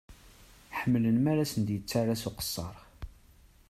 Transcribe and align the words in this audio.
Ḥemmlen 0.79 1.17
mi 1.19 1.29
ara 1.31 1.51
sen-d-yettara 1.51 2.15
s 2.21 2.23
uqesser. 2.29 2.75